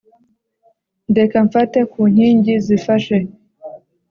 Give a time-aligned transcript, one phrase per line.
[1.09, 3.17] Ndeka mfate ku nkingi zifashe